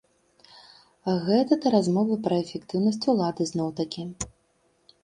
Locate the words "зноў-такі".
3.53-4.03